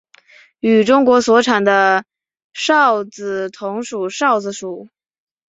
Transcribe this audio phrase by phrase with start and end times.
[0.61, 2.05] 与中国所产的
[2.53, 4.89] 韶子同属韶子属。